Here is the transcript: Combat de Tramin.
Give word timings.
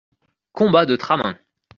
Combat 0.53 0.87
de 0.87 0.95
Tramin. 0.95 1.37